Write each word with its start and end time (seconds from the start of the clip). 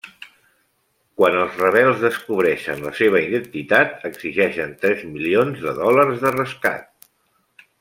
Quan 1.19 1.35
els 1.41 1.59
rebels 1.63 1.99
descobreixen 2.05 2.81
la 2.87 2.95
seva 3.01 3.21
identitat 3.27 4.03
exigeixen 4.11 4.75
tres 4.87 5.07
milions 5.13 5.63
de 5.69 5.77
dòlars 5.83 6.27
de 6.27 6.35
rescat. 6.41 6.91